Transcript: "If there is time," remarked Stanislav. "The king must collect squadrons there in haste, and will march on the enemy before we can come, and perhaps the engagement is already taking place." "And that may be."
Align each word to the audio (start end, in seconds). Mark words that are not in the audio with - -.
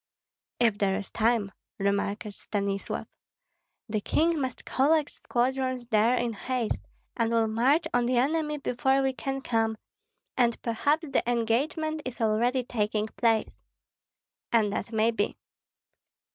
"If 0.59 0.79
there 0.79 0.95
is 0.95 1.11
time," 1.11 1.51
remarked 1.77 2.33
Stanislav. 2.33 3.05
"The 3.87 4.01
king 4.01 4.41
must 4.41 4.65
collect 4.65 5.11
squadrons 5.11 5.85
there 5.89 6.15
in 6.15 6.33
haste, 6.33 6.81
and 7.15 7.31
will 7.31 7.45
march 7.45 7.85
on 7.93 8.07
the 8.07 8.17
enemy 8.17 8.57
before 8.57 9.03
we 9.03 9.13
can 9.13 9.41
come, 9.41 9.77
and 10.35 10.59
perhaps 10.63 11.05
the 11.07 11.21
engagement 11.29 12.01
is 12.03 12.19
already 12.19 12.63
taking 12.63 13.09
place." 13.15 13.59
"And 14.51 14.73
that 14.73 14.91
may 14.91 15.11
be." 15.11 15.37